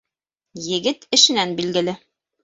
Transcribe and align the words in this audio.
Егет 0.67 1.05
эшенән 1.17 1.53
билгеле. 1.59 1.95